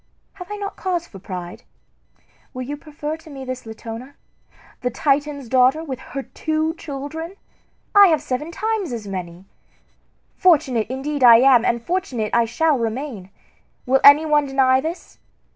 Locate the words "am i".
11.23-11.69